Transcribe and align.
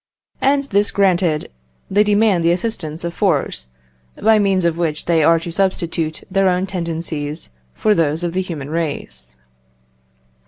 And, 0.41 0.63
this 0.63 0.89
granted, 0.89 1.51
they 1.91 2.03
demand 2.03 2.43
the 2.43 2.51
assistance 2.51 3.03
of 3.03 3.13
force, 3.13 3.67
by 4.19 4.39
means 4.39 4.65
of 4.65 4.75
which 4.75 5.05
they 5.05 5.23
are 5.23 5.37
to 5.37 5.51
substitute 5.51 6.23
their 6.31 6.49
own 6.49 6.65
tendencies 6.65 7.51
for 7.75 7.93
those 7.93 8.23
of 8.23 8.33
the 8.33 8.41
human 8.41 8.71
race. 8.71 9.35